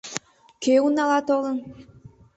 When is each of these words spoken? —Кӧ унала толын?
—Кӧ 0.63 0.73
унала 0.85 1.19
толын? 1.27 1.57